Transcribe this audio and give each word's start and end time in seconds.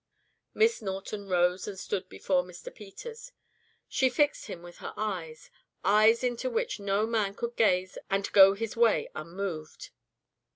Miss 0.55 0.81
Norton 0.81 1.27
rose 1.29 1.67
and 1.67 1.77
stood 1.77 2.09
before 2.09 2.41
Mr. 2.41 2.73
Peters. 2.73 3.33
She 3.87 4.09
fixed 4.09 4.47
him 4.47 4.63
with 4.63 4.77
her 4.77 4.95
eyes 4.97 5.51
eyes 5.83 6.23
into 6.23 6.49
which 6.49 6.79
no 6.79 7.05
man 7.05 7.35
could 7.35 7.55
gaze 7.55 7.99
and 8.09 8.31
go 8.31 8.55
his 8.55 8.75
way 8.75 9.09
unmoved. 9.13 9.91